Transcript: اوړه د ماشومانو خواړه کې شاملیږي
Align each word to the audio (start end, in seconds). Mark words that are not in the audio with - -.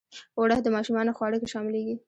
اوړه 0.37 0.57
د 0.63 0.67
ماشومانو 0.75 1.15
خواړه 1.17 1.37
کې 1.41 1.51
شاملیږي 1.53 1.95